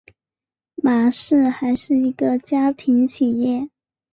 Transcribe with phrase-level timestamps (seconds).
[0.81, 3.69] 玛氏还是一个家庭企业。